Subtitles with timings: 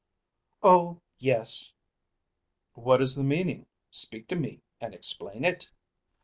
[0.63, 1.73] "Oh, yes."
[2.73, 3.67] "What is the meaning?
[3.91, 5.69] Speak to me and explain it."